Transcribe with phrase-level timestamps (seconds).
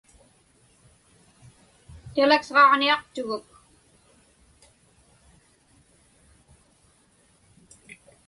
[2.13, 3.47] Telex-ġaġniaqtuguk.